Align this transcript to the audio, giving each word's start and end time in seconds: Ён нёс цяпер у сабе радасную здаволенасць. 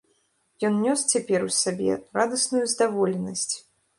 Ён 0.69 0.79
нёс 0.85 1.01
цяпер 1.15 1.43
у 1.49 1.51
сабе 1.57 1.99
радасную 2.19 2.63
здаволенасць. 2.75 3.49